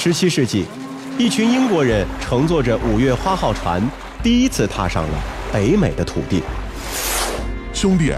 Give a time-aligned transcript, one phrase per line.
[0.00, 0.64] 十七世纪，
[1.18, 3.82] 一群英国人乘坐着五月花号船，
[4.22, 5.10] 第一次踏上了
[5.52, 6.40] 北美的土地。
[7.72, 8.12] 兄弟，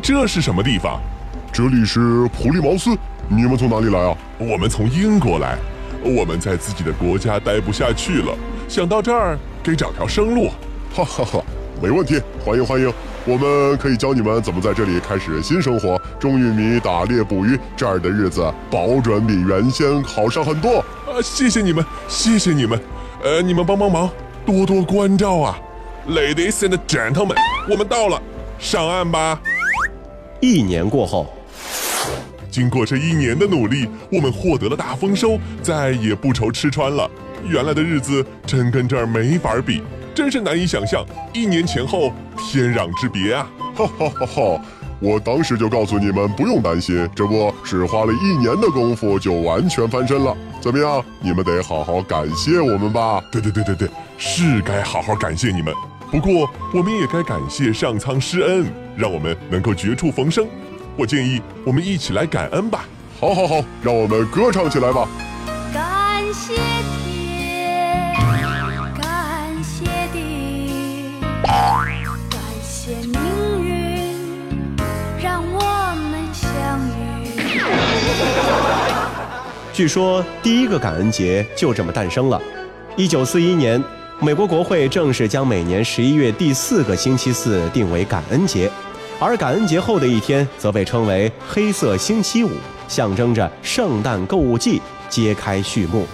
[0.00, 1.00] 这是什么地方？
[1.52, 2.96] 这里是普利茅斯。
[3.26, 4.16] 你们从哪里来啊？
[4.38, 5.58] 我们从英国来。
[6.00, 8.32] 我们在自己的国家待不下去了，
[8.68, 10.50] 想到这儿给找条生路。
[10.94, 11.44] 哈哈哈，
[11.82, 12.88] 没问题，欢迎欢迎。
[13.24, 20.84] 我们可以教你们怎么在这里开始新生活，种玉米、打猎、捕鱼，这儿的日子保准比原先好上很多。
[21.16, 22.78] 啊，谢谢你们，谢谢你们。
[23.24, 24.10] 呃，你们帮帮忙，
[24.44, 25.58] 多多关照啊
[26.06, 27.36] ，Ladies and gentlemen，
[27.70, 28.20] 我们到了，
[28.58, 29.40] 上岸吧。
[30.42, 31.32] 一年过后，
[32.50, 37.10] 经过这一年的努力，我们获得了大丰收，再也不愁吃穿了。
[37.48, 39.80] 原来的日子真跟这儿没法比。
[40.14, 41.02] 真是难以想象，
[41.32, 43.50] 一年前后天壤之别啊！
[43.74, 44.60] 哈哈哈哈！
[44.98, 50.36] 我当时就告诉你们不用担心，这不是花了一年的功夫就完全翻身了。
[50.60, 51.04] 怎么样？
[51.20, 53.22] 你们得好好感谢我们吧？
[53.30, 55.74] 对对对对对，是该好好感谢你们。
[56.10, 58.66] 不过我们也该感谢上苍施恩，
[58.96, 60.46] 让我们能够绝处逢生。
[60.96, 62.84] 我建议我们一起来感恩吧。
[63.20, 65.06] 好，好，好，让我们歌唱起来吧。
[65.72, 66.54] 感谢。
[79.76, 82.40] 据说第一个感恩节就这么诞生了。
[82.96, 83.84] 一九四一年，
[84.20, 88.70] 美国国会正式将每年十一月第四个星期四定为感恩节，
[89.20, 92.52] 而感恩节后的一天则被称为黑色星期五，
[92.88, 96.06] 象征着圣诞购物季揭开序幕。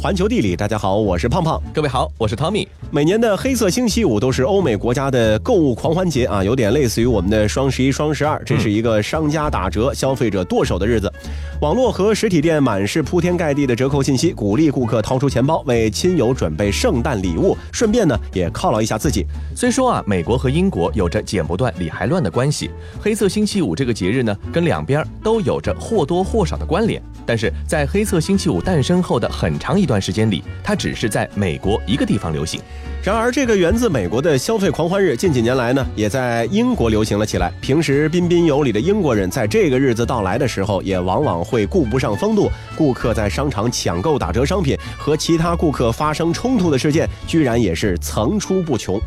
[0.00, 1.60] 环球地理，大家好，我是胖胖。
[1.74, 2.68] 各位好，我是汤米。
[2.88, 8.40] 每年的黑色星期五都是欧美国家的购物狂欢节啊，有点类似于我们的双十一、双十二。
[8.46, 11.12] 这是一个商家打折、消费者剁手的日子。
[11.60, 19.26] 网络和实体店满是铺天盖地的折扣信息，鼓励顾客掏出钱包为亲友准备圣诞礼物，顺便呢也犒劳一下自己。
[19.56, 22.70] 虽说啊，美国和英国有着剪不断理还乱的关系，
[23.00, 27.02] 黑色星期五这个节日呢，跟两边都有着或多或少的关联。
[27.26, 32.60] 但是在黑色星期五诞生后的很长一段时间里，它只是在美国一个地方流行。
[33.02, 37.50] 然而，这个源自美国的消费狂欢日，近几年来呢，也在英国流行了起来。
[37.60, 42.50] 平时彬彬有礼的英国人，在这个日子到来的时候，也往往会顾不上风度。
[42.76, 49.00] 顾客在商场抢购打折商品，和其他顾客发生冲突的事件，居然也是层出不穷。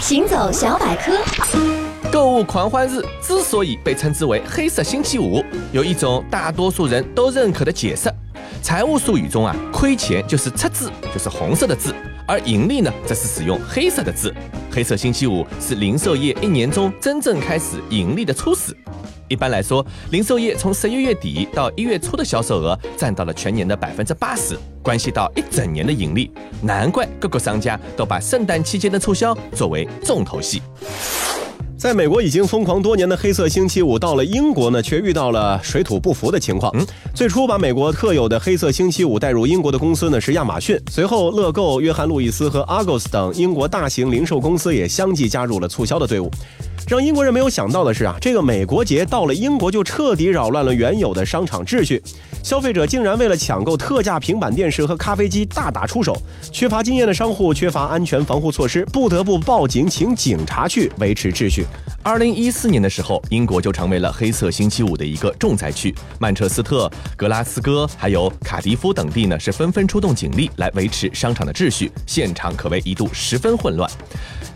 [0.00, 1.12] 行走小百科，
[2.12, 5.42] 购物狂欢日之所以被称之为黑色星期五，
[5.72, 8.12] 有一种大多数人都认可的解释：
[8.62, 11.94] 财务术语中啊，亏钱就是赤字，就是红色的字。
[12.26, 14.32] 而盈利呢，则是使用黑色的字。
[14.70, 18.76] 黑色星期五是零售业一年中真正开始盈利的初始。
[19.26, 26.30] 一般来说，零售业从十一月底到一月初的销售额占到了全年的百分之八十，关系到一整年的盈利。
[26.62, 30.62] 难怪各个商家都把圣诞期间的促销作为重头戏。
[31.80, 36.70] 在美国已经疯狂多年的黑色星期五，到了英国呢，却遇到了水土不服的情况。
[36.74, 46.30] 嗯，最初把美国特有的黑色星期五带入英国的公司呢是亚马逊，随后乐购、约翰路易斯和 Argos 等英国大型零售公司也相继加入了促销的队伍。
[46.86, 52.02] 让英国人没有想到的是啊，这个美国节到了英国就彻底扰乱了原有的商场秩序，
[52.42, 56.14] 消费者竟然为了抢购特价平板电视和咖啡机大打出手，
[56.52, 61.64] 缺乏经验的商户缺乏安全防护措施，不得不报警请警察去维持秩序。
[62.02, 65.94] 二零一四年的时候，英国就成为了黑色星期五的一个重灾区。
[66.18, 73.90] 曼彻斯特、格拉斯哥还有卡迪夫等地呢，是纷纷出动警力来维持商场的秩序，现场可谓一度十分混乱。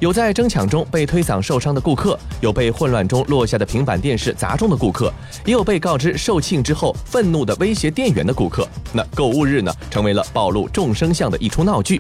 [0.05, 5.11] 有在争抢中被推搡受伤的顾客，有被混乱中落下的平板电视砸中的顾客，
[5.47, 8.69] 也有被告知售罄之后愤怒的威胁店员的顾客。
[8.93, 11.99] 那购物日呢，成为了暴露众生相的一出闹剧。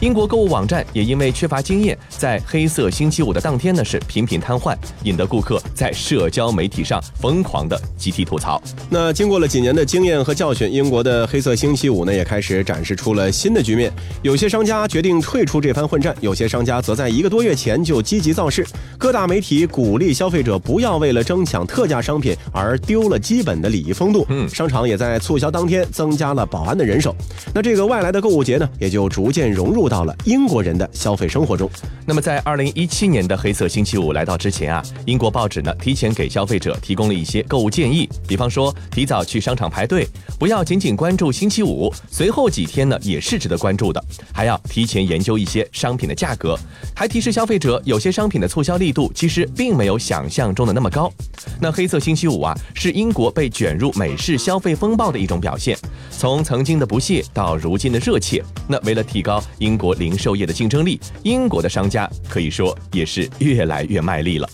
[0.00, 8.62] 英国购物网站也因为缺乏经验，在黑色星期五的当天呢是频频瘫痪，引得顾客在社交媒体上疯狂的集体吐槽。
[8.90, 13.90] 那经过了几年的经验和教训，英国的黑色星期五呢也开始展示出了新的局面。
[14.20, 18.66] 有些商家决定退出这番混战，有些商家则在一个多月月前就积极造势。
[18.98, 24.26] 各大媒体鼓励消费者不要为了争抢特价商品而丢了基本的礼仪风度。
[24.28, 27.14] 嗯，商场也在促销当天增加了保安的人手。
[27.54, 29.86] 那这个外来的购物节呢，也就逐渐融入。
[29.86, 31.70] 到了英国人的消费生活中。
[32.04, 40.06] 那么，在二零一七年的黑色星期五来到之之前啊，英国报纸呢提前给消费者提供了一些购物建议，比方说提早去商场排队，
[40.38, 44.00] 不要仅仅关注星期五，随后几天呢也是值得关注的，
[44.32, 46.56] 还要提前研究一些商品的价格，
[46.94, 51.12] 还提示消费者有些商品的促销力度其实并没有想象中的那么高。
[51.60, 55.76] 那黑色星期五啊，是英国被卷入美式消费风暴的一种表现，
[56.08, 58.40] 从曾经的不屑到如今的热切。
[58.68, 64.48] 那为了提高英国零售业的竞争力，英国的商家可以说也是越来越卖力了。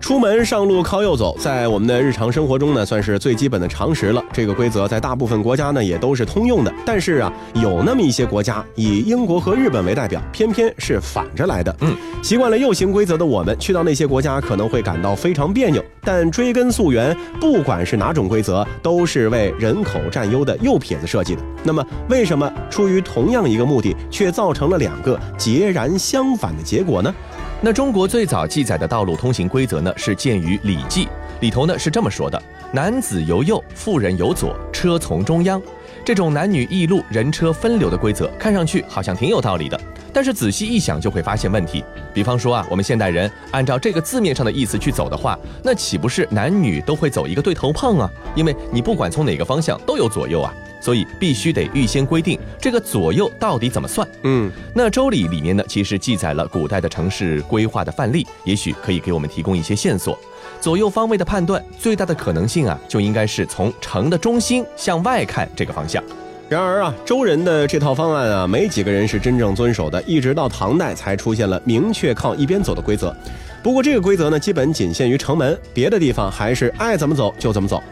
[0.00, 4.24] 出门上路靠右走，在我们的日常生活中呢，算是最基本的常识了。
[4.32, 6.72] 这个规则在大部分国家呢也都是通用的。
[6.86, 11.76] 但是啊，有那么一些国家，以英国和日本为代表，偏偏是反着来的。
[11.80, 15.84] 嗯，习惯了右行规则的我们，去到那些国家可能会感到非常别扭。
[16.02, 21.42] 但追根溯源，不管是哪种规则，都是为人口占优的右撇子设计的。
[21.62, 27.14] 那么，为什么出于同样一个目的，却造成了两个截然相反的结果呢？
[27.60, 31.06] 那中国最早记载的道路通行规则呢，是见于《礼记》
[31.40, 32.40] 里头呢是这么说的：
[32.72, 35.60] 男子由右，妇人由左，车从中央。
[36.08, 39.78] 这种男女异路、人车分流的规则，看上去好像挺有道理的，
[40.10, 41.84] 但是仔细一想就会发现问题。
[42.14, 48.10] 比方说啊，我们现代人按照这个字面上的意思去走的话，那岂不是男女都会走一个对头碰啊？
[48.34, 50.50] 因为你不管从哪个方向都有左右啊。
[50.80, 54.06] 所以必须得预先规定这个左右到底怎么算。
[54.22, 60.16] 嗯，那《周礼》里面呢，其实记载了古代的城市规划的范例，也许可以给我们提供一些线索。
[60.60, 66.02] 左右方位的判断，最大的可能性啊，就应该是从城的中心向外看这个方向。
[66.48, 73.14] 然而啊，周人的这套方案啊，没几个人是真正遵守的，一直到唐代才出现了明确靠一边走的规则。
[73.62, 77.82] 不过这个规则呢，基本仅限于城门，别的地方还是爱怎么走就怎么走。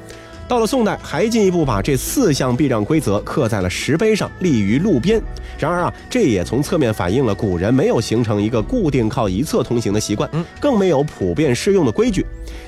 [0.49, 5.21] 到了宋代，还进一步把这四项避让规则刻在了石碑上，立于路边。
[5.59, 12.25] 然而啊，这也从侧面反映了古人没有形成一个固定靠一侧通行的习惯，更没有普遍适用的规矩。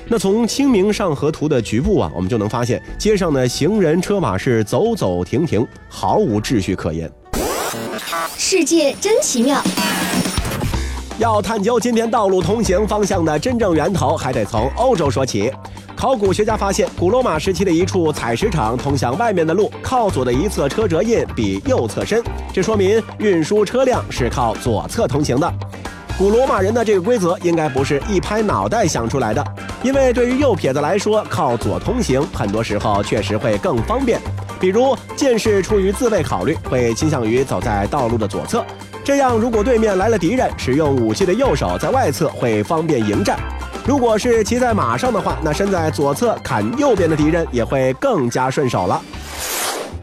[0.07, 7.09] 那从《清明上河图》的局部啊，我们就能发现，街上的行人车马是走走停停，毫无秩序可言。
[8.35, 9.63] 世界真奇妙。
[11.19, 15.51] 要探究今天道路通行方向的真正源头，还得从欧洲说起。
[15.93, 22.23] 考古学家发现，古罗马时期的一处采石场通向外面的路，靠左的一侧车辙印比右侧深，
[22.53, 25.53] 这说明运输车辆是靠左侧通行的。
[26.17, 29.45] 古罗马人的这个规则应该不是一拍脑袋想出来的，
[29.83, 34.21] 因为对于右撇子来说，靠左通行很多时候确实会更方便。
[34.57, 38.65] 比如剑士出于自卫考虑，会倾向于走在道路的左侧，
[39.09, 43.39] 这样如果对面来了敌人，使用武器的右手在外侧会方便迎战。
[43.83, 49.01] 如果是骑在马上的话，那身在左侧砍右边的敌人也会更加顺手了。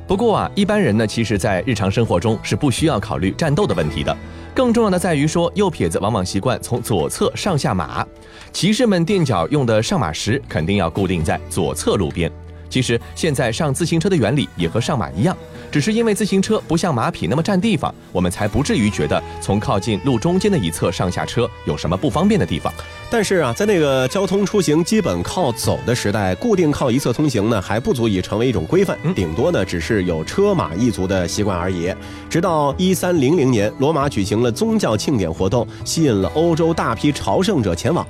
[0.09, 4.15] 不过啊，一般人呢，其实在日常生活中是不需要考虑战斗的问题的。
[4.53, 8.05] 更重要的在于说，右撇子往往习惯从左侧上下马，
[8.53, 12.29] 骑士们垫脚用的上马石肯定要固定在左侧路边。
[12.69, 15.37] 其实现在上自行车的原理也和上马一样，
[15.71, 22.73] 只是因为自行车不像马匹那么占地方，我们才不至于觉得从靠近路中间的一侧上下车有什么不方便的地方。
[23.09, 31.95] 但是啊，在那个交通出行基本靠走的时代，固定靠一侧通行呢，还不足以成为一种规范，顶多呢只是有车马一族的习惯而已。
[32.29, 38.05] 直到一三零零年，罗马举行了宗教庆典活动，吸引了欧洲大批朝圣者前往。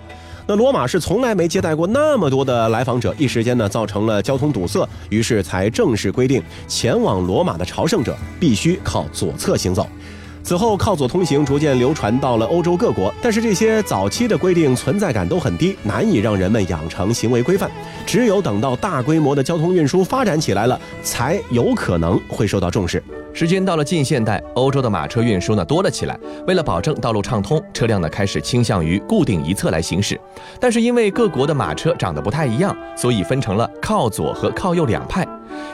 [0.48, 9.88] 那罗马是从来没接待过那么多的来访者，一时间呢造成了交通堵塞，于是才正式规定，前往罗马的朝圣者必须靠左侧行走。
[10.46, 17.68] 此后，靠左通行逐渐流传到了欧洲各国，但是这些早期的规定存在感都很低，难以让人们养成行为规范。
[18.06, 23.02] 只有等到大规模的交通运输发展起来了，才有可能会受到重视。
[23.32, 26.16] 时间到了近现代，欧洲的马车运输呢多了起来。
[26.46, 30.16] 为了保证道路畅通，车辆呢开始倾向于固定一侧来行驶。
[30.60, 35.26] 但是因为各国的马车长得不太一样，所以分成了靠左和靠右两派。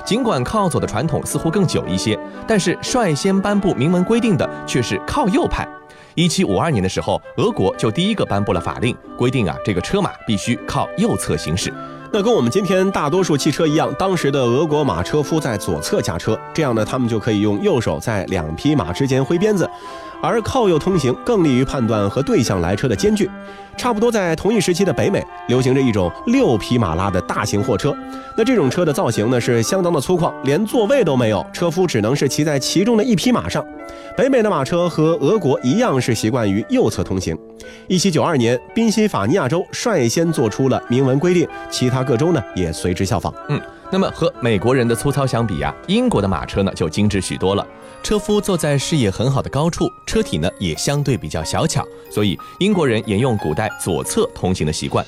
[0.04, 5.66] 尽管靠左的传统似乎更久一些，但是率先颁布明文规定的却是靠右派。
[6.14, 11.72] 一七五二年的时候，俄国就第一个颁布了法令，规定啊，这个车马必须靠右侧行驶。
[12.12, 19.66] 那跟我们今天大多数汽车一样，当时的俄国马车夫在左侧驾车，这样呢，他们就可以用右手在两匹马之间挥鞭子。
[20.22, 23.28] 而靠右通行更利于判断和对向来车的间距。
[23.76, 27.94] 差不多在同一时期的北美，流行着一种六匹马拉的大型货车。
[28.36, 33.64] 那这种车的造型呢是相当的粗犷，连座位都没有，车夫只能是骑在其中的一匹马上。
[34.14, 37.36] 北美的马车和俄国一样是习惯于右侧通行。
[37.88, 43.32] 一七九二年，宾夕法尼亚州率先做出了明文规定，其他各州呢也随之效仿。
[43.48, 43.60] 嗯。
[43.92, 47.66] 那么和美国人的粗糙相比呀，英国的马车呢就精致许多了。
[48.02, 55.04] 车夫坐在视野很好的高处，车体呢也相对比较小巧，所以英国人沿用古代左侧通行的习惯。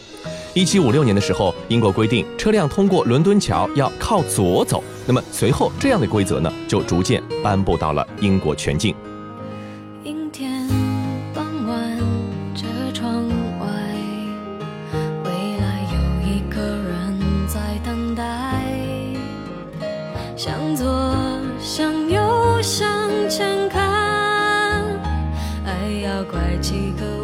[0.52, 4.84] 一七五六年的时候，英国规定车辆通过伦敦桥要靠左走。
[5.06, 8.94] 那么随后这样的规则呢，就逐渐颁布到了英国全境。
[20.44, 20.84] 向左，
[21.58, 22.86] 向右，向
[23.30, 23.80] 前看，
[25.64, 27.23] 爱要拐几个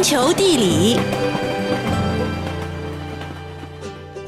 [0.00, 0.96] 环球地理，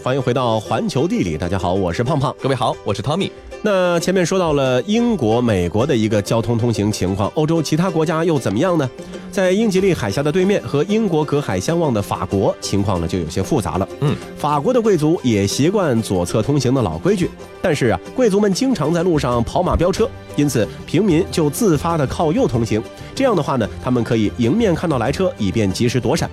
[0.04, 2.36] 欢迎回到环球地理，大家好，我是胖胖。
[2.42, 3.30] 各位好，我是 Tommy。
[3.62, 8.90] 那前面说到了英国、美国的一个交通通行情况，欧洲其他国家又怎么样呢？
[9.32, 13.88] 在英吉利海峡的对面，和英国隔海相望的法国，情况呢就有些复杂了。
[14.00, 17.30] 嗯，法国的贵族也习惯左侧通行的老规矩，
[17.62, 22.82] 但是啊，贵族们经常在路上跑马飙车，因此平民就自发的靠右通行。
[23.14, 26.28] 这样的话呢，他们可以迎面看到来车，以便及时躲闪。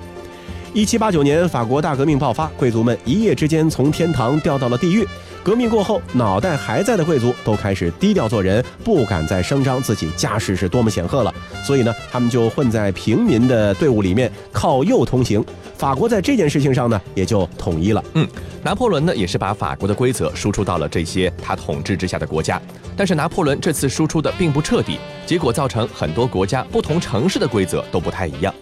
[0.73, 5.07] 一七八九年，法国大革命爆发，贵族们一夜之间从天堂掉到了地狱。
[5.43, 11.33] 革命过后，脑袋还在的贵族都开始低调做人，不敢再声张自己家世是多么显赫了。
[11.63, 15.43] 所以呢，他们就混在平民的队伍里面，靠右通行。
[15.77, 18.03] 法国在这件事情上呢，也就统一了。
[18.13, 18.27] 嗯，
[18.61, 22.61] 拿破仑呢，也是把法国的规则输出到了这些他统治之下的国家。
[22.97, 28.53] 但是拿破仑这次输出的并不彻底，结果造成很多国家不同城市的规则都不太一样。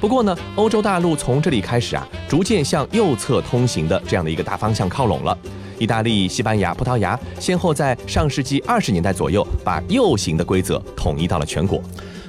[0.00, 5.38] 不过呢，欧洲大陆从这里开始啊，逐渐向右侧通行的这样的一个大方向靠拢了。
[5.84, 11.80] 意大利、西班牙、葡萄牙先后在上世纪二十年代左右，把右行的规则统一到了全国。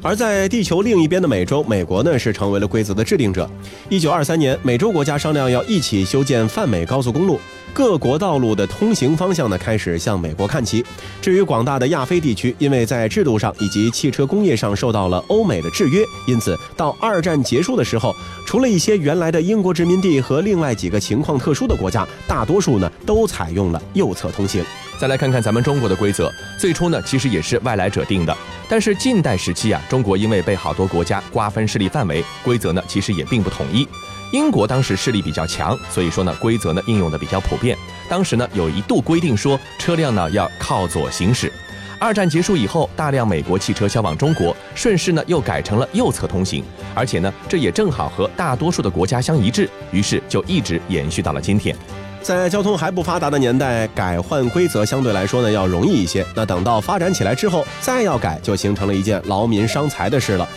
[0.01, 3.49] 而在地球另一边的美洲，美国呢是成为了规则的制定者。
[3.89, 7.39] 一九二三年，美洲国家商量要一起修建泛美高速公路。
[7.75, 10.81] 各国道路的通行方向呢，开始向美国看齐。
[11.21, 18.15] 至于广大的亚非地区，因为在制度上以及汽车工业上受到了欧美的制约，因此到二战结束的时候，
[18.47, 24.63] 除了一些原来的英国殖民地和另外几个情况特殊的国家，大多数呢都采用了右侧通行。
[24.97, 28.33] 再来看看咱们中国的规则，最初呢其实也是外来者定的，
[28.69, 33.85] 但是近代时期啊，中国因为被好多国家瓜分势力范围，规则呢其实也并不统一。
[34.31, 37.77] 英国当时势力比较强，所以说呢规则呢应用的比较普遍。
[38.09, 41.51] 当时呢有一度规定说车辆呢要靠左行驶。
[41.97, 46.63] 二战结束以后，大量美国汽车销往中国，顺势呢又改成了右侧通行，
[46.93, 51.75] 而且呢这也正好和大多数的国家相一致，于是就一直延续到了今天。
[52.21, 56.25] 在交通还不发达的年代，改换规则相对来说呢要容易一些。
[56.35, 60.47] 那等到发展起来之后，再要改就形成了一件劳民伤财的事了。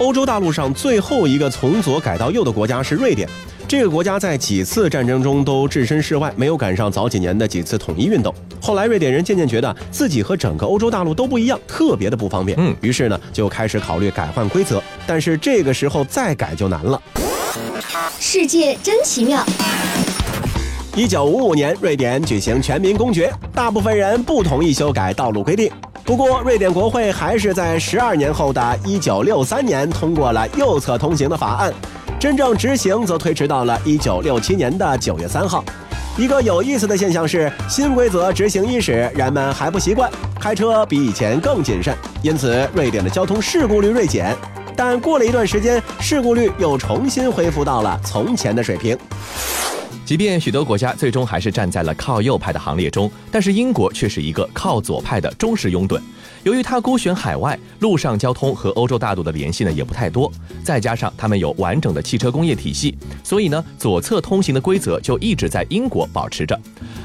[0.00, 3.28] 欧洲大陆上最后一个从左改到右的国家是瑞典，
[3.68, 8.34] 这个国家在几次战争中都置身事外，没有赶上早几年的几次统一运动。
[8.62, 14.82] 后来瑞典人渐渐觉得自己和整个欧洲大陆都不一样，特别的不方便，嗯于是呢就开始考虑改换规则。
[15.06, 16.98] 但是这个时候再改就难了。
[18.18, 19.44] 世界真奇妙，
[20.96, 25.70] 一九五五年，瑞典举行全民公决，大部分人不同意修改道路规定。
[26.10, 31.72] 不过，瑞典国会还是在十二年后的一九六三年通过了右侧通行的法案，
[32.18, 35.64] 真正执行则推迟到了一九六七年的九月三号。
[36.18, 44.36] 一个有意思的现象是，新规则执行伊始，人们还不习惯，开车比以前更谨慎，因此瑞典的交通事故率锐减。
[44.74, 48.98] 但过了一段时间，事故率又重新恢复到了从前的水平。
[50.10, 56.00] 即便许多国家最终还是站在了靠右派的行列中，但是英国却是一个靠左派的忠实拥趸。
[56.42, 60.32] 由于它孤悬海外，陆上交通和欧洲大陆的联系呢也不太多，
[60.64, 66.58] 再加上他们有完整的汽车工业体系，所以呢左侧通行的规则就一直在英国保持着。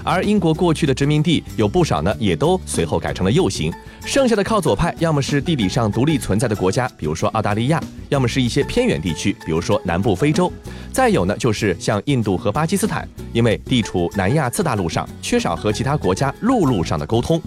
[0.05, 3.73] 而英国过去的殖民地有不少呢，也都随后改成了右行。
[4.05, 10.49] 剩下的靠左派，要么是地理上独立存在的国家，比如说澳大利亚；要么是一些偏远地区，比如说南部非洲；
[10.93, 17.41] 再有呢，就是像印度和巴基斯坦，因为地处南亚次大陆上，缺少和其他国家陆路上的沟通。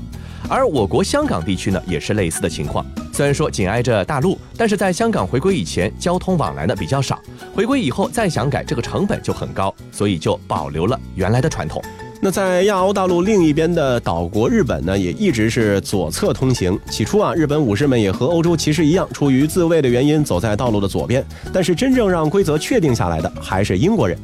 [0.48, 2.84] 而我国香港地区呢，也是类似的情况。
[3.12, 7.18] 虽然说紧挨着大陆，但是在香港回归以前，交通往来呢比较少。
[7.54, 11.82] 回归以后再想改，这个成本就很高，所以就保留了原来的传统。
[12.20, 16.76] 那在亚欧大陆另一边的岛国日本呢，也一直是左侧通行。
[16.90, 21.24] 起初啊，日本武士们也和欧洲骑士一样，出于自卫的原因，走在道路的左边。
[21.52, 24.18] 但是真正让规则确定下来的，还是英国人。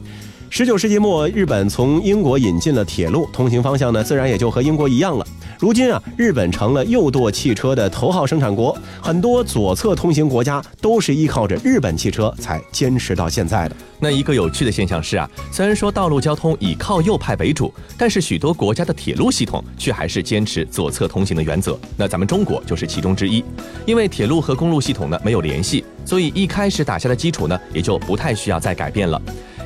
[0.50, 5.26] 十九世纪末，日本从英国引进了铁路，通行方向呢，自然也就和英国一样了。
[5.58, 13.76] 如今啊，日本成了右舵汽车的头号生产国，很多左侧通行国家都是依靠着日本汽车才坚持到现在的。
[14.00, 21.78] 那一个有趣的现象是啊，虽然说道路交通以靠右派为主，但是许多国家的铁路系统却还是坚持左侧通行的原则。
[21.96, 23.42] 那咱们中国就是其中之一，
[23.86, 29.20] 因为铁路和公路系统呢没有联系，所以一开始打下的基础呢也就不太需要再改变了。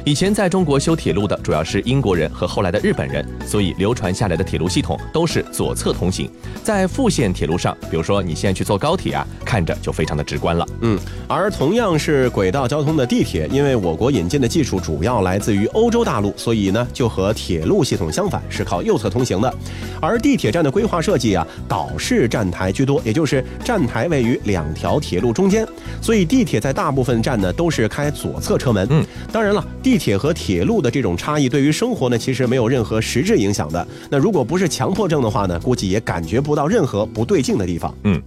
[0.09, 6.31] 以前在中国修铁路的主要是英国人和后来的日本人，所以流传下来的铁路系统都是左侧通行。
[6.65, 10.67] 在复线铁路上，比如说你现在去坐高铁啊，看着就非常的直观了。
[10.81, 10.99] 嗯，
[11.29, 19.55] 而同样是轨道交通的地铁，因为我国引进的技术主要来自于欧洲大陆，所以呢就和铁路系统相反，是靠右侧通行的。
[20.01, 25.69] 而地铁站的规划设计啊，岛式站台居多，也就是站台位于两条铁路中间，
[26.01, 28.89] 所以地铁在大部分站呢都是开左侧车门。
[28.91, 29.63] 嗯，当然了，
[29.99, 33.85] 地铁和铁路的这种差异，对于生活呢，其实没有任何实质影响的。
[34.09, 37.93] 那如果不是强迫症的话呢，估计也感觉不到任何不对劲的地方。
[38.05, 38.23] 嗯，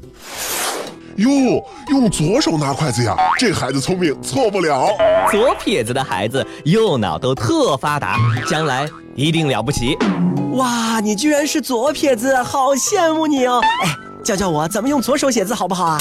[1.15, 1.29] 哟，
[1.87, 4.89] 用左手拿筷子呀，这孩子聪明，错不了。
[5.31, 8.85] 左撇子的孩子右脑都特发达，将来
[9.15, 9.97] 一定了不起。
[10.55, 13.61] 哇，你居然是左撇子，好羡慕你哦！
[13.85, 15.97] 哎，教教我怎么用左手写字好不好啊？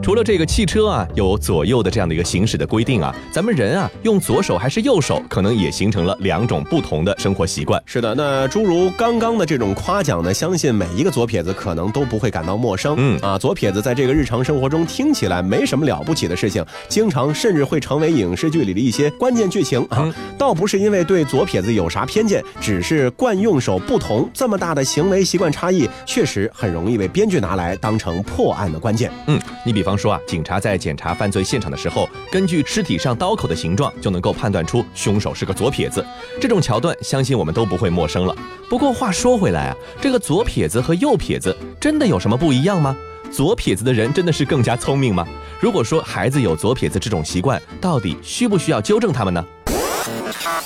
[0.00, 7.82] 除了这个汽车啊有左右的这样的一个行驶的规定啊，咱们人啊用左手还是右手，可能也形成了两种不同的生活习惯。
[7.84, 12.94] 是的，那诸如刚刚的这种夸奖呢，相信每一个左撇子可能都不会感到陌生。
[12.96, 20.10] 嗯啊，左撇子在这个日常生活中听起来没什么了不起的事情，经常甚至会成为影视剧里的一些关键剧情啊。
[20.38, 29.10] 倒不是因为对左撇子有啥偏见，只是惯用手不同，这么大的行为习惯差异，确实很容易被编剧拿来当成破案的关键。
[29.26, 36.04] 嗯，你比方方说啊，警察在检查犯罪现场的时候，根据尸体上刀口的形状，就能够判断出凶手是个左撇子。
[36.38, 38.36] 这种桥段，相信我们都不会陌生了。
[38.68, 42.94] 不过话说回来啊，这个左撇子和右撇子真的有什么不一样吗？
[43.30, 45.26] 左撇子的人真的是更加聪明吗？
[45.58, 49.44] 如果说孩子有左撇子这种习惯，到底需不需要纠正他们呢？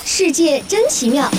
[0.04, 1.30] 世界真奇妙。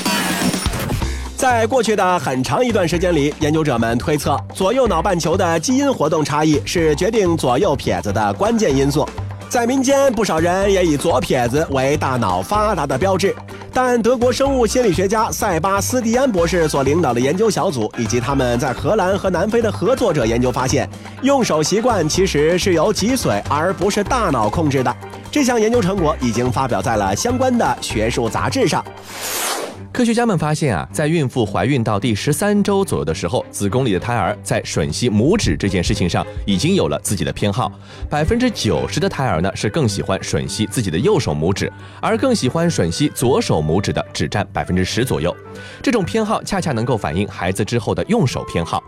[1.44, 9.06] 在过去的很长一段时间里，研究者们推测，左右脑半球的基因活动差异是决定左右撇子的关键因素。
[9.50, 13.36] 在民间，不少人也以左撇子为大脑发达的标志。
[13.74, 20.90] 但德国生物心理学家塞巴斯蒂安博士所领导的研究小组，以及他们在荷兰和南非的合作者研究发现，
[21.24, 24.96] 用手习惯其实是由脊髓而不是大脑控制的。
[25.30, 28.82] 这项研究成果已经发表在了相关的学术杂志上。
[29.94, 37.72] 科学家们发现啊，在孕妇怀孕到第十三周左右的时候，子宫里的胎儿在吮吸拇指这件事情上已经有了自己的偏好。
[38.10, 45.34] 百分之九十的胎儿呢是更喜欢吮吸自己的右手拇指，而更喜欢吮吸左手拇指的只占百分之十左右。
[45.80, 48.84] 这种偏好恰恰能够反映孩子之后的用手偏好。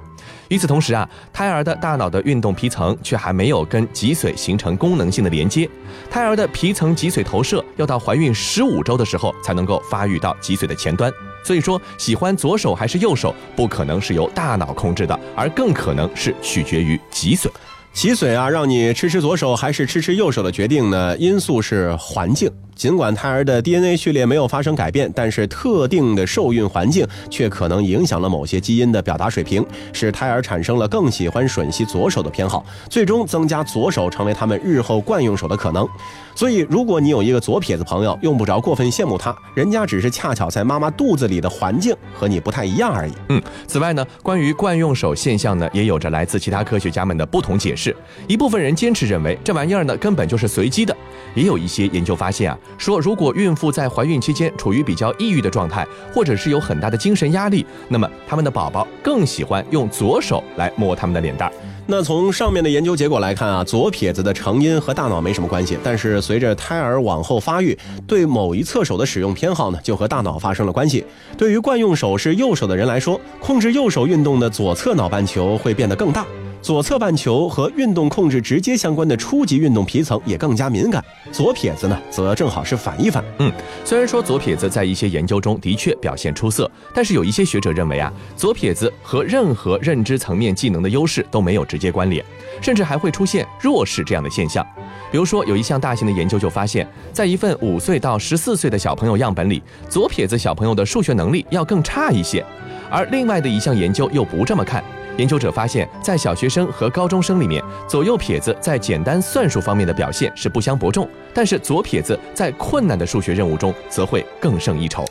[0.49, 5.69] 与此同时啊，胎儿的大脑的运动皮层却还没有跟脊髓形成功能性的连接。
[6.09, 11.11] 胎儿的皮层脊髓投射要到怀孕十五周的时候才能够发育到脊髓的前端。
[11.43, 17.47] 所以说，喜欢左手还是右手，不可能是由大脑控制的，而更可能是取决于脊髓。
[17.93, 21.15] 脊髓啊，让你吃吃左手还是吃吃右手的决定呢？
[21.17, 22.51] 因素是环境。
[22.75, 35.87] 尽管胎儿的 DNA 序列没有发生改变，但是特定的受孕环境却可能影响了某些基因的表达水平，使胎儿产生了更喜欢吮吸左手的偏好，最终增加左手成为他们日后惯用手的可能。
[36.35, 43.13] 所以，如果你有一个左撇子朋友，用不着过分羡慕他，人家只是恰巧在妈妈肚子里的环境和你不太一样而已。
[43.29, 47.95] 嗯，此外呢，关于惯用手现象呢，也有着来自其他科学家们的不同解释。
[48.27, 50.93] 一部分人坚持认为这玩意儿呢根本就是随机的，
[51.35, 61.51] 也有一些研究发现啊，说如果孕妇在怀孕期间处于比较抑郁的状态，或者是有很大的精神压力，那么他们的宝宝更喜欢用左手来摸他们的脸蛋。
[61.87, 71.05] 那从上面的研究结果来看啊，左撇子的成因和大脑没什么关系，但是随着胎儿往后发育，对某一侧手的使用偏好呢，就和大脑发生了关系。
[71.37, 76.25] 对于惯用手是右手的人来说，控制右手运动的左侧脑半球会变得更大。
[76.65, 83.23] 左侧半球和运动控制直接相关的初级运动皮层也更加敏感，左撇子呢则正好是反一反。
[83.37, 92.25] 嗯，虽然说左撇子在一些研究中的确表现出色，但是有一些学者认为啊，左撇子和任何认知层面技能的优势都没有直接关联，
[92.59, 94.65] 甚至还会出现弱势这样的现象。
[95.11, 102.43] 比如说，有一项大型的研究就发现，在一份五岁到十四岁的小朋友样本里，左撇子小朋友的数学能力要更差一些，
[102.89, 104.83] 而另外的一项研究又不这么看。
[105.17, 115.05] 研究者发现，在小学生和高中生里面，左右撇子在简单算术方面的表现是不相伯仲，但是左撇子在困难的数学任务中则会更胜一筹。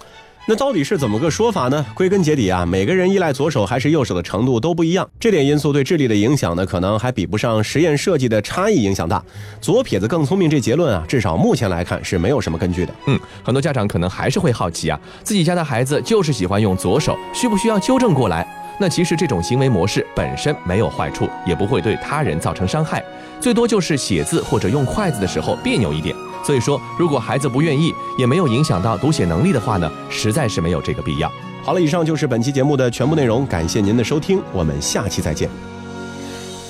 [0.46, 1.86] 那到底是怎么个说法呢？
[1.94, 9.24] 归根结底啊，每个人依赖左手还是右手的程度都不一样，这点因素对智力的影响呢，可能还比不上实验设计的差异影响大。
[9.62, 12.92] 左撇子更聪明这结论啊，至少目前来看是没有什么根据的。
[13.06, 18.46] 嗯，很多家长可能还是会好奇啊，自己家的孩子就是喜欢用左手，需不需要纠正过来？
[18.78, 23.02] 那其实这种行为模式本身没有坏处，也不会对他人造成伤害，
[23.40, 26.14] 最多就是写字或者用筷子的时候别扭一点。
[26.44, 31.30] 所以说，如果孩子不愿意，也没有影响到读写能力的话呢，实在是没有这个必要。
[31.62, 35.48] 好了，以上就是本期节目的全部内容，感谢您的收听，我们下期再见。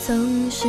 [0.07, 0.69] 总是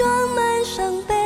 [0.00, 1.19] 装满伤悲。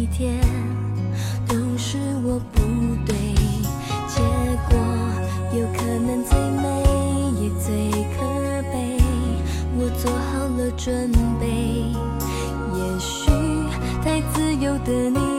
[0.00, 0.40] 一天，
[1.46, 2.62] 都是我不
[3.04, 3.14] 对，
[4.08, 4.22] 结
[4.70, 4.78] 果
[5.52, 6.64] 有可能最美
[7.38, 8.24] 也最可
[8.72, 8.96] 悲，
[9.76, 11.44] 我做好了准备，
[12.78, 13.30] 也许
[14.02, 15.29] 太自由的你